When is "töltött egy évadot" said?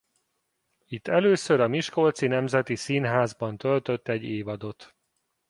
3.57-4.95